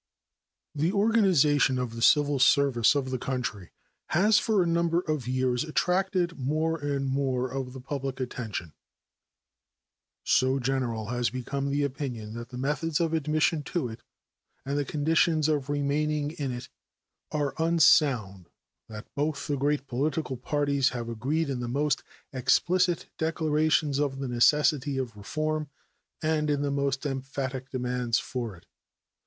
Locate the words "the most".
21.59-22.01, 26.63-27.05